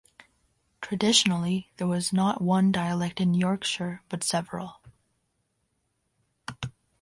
Traditionally, 0.81 1.69
there 1.77 1.85
was 1.85 2.11
not 2.11 2.41
one 2.41 2.71
dialect 2.71 3.21
in 3.21 3.35
Yorkshire 3.35 4.01
but 4.09 4.23
several. 4.23 4.81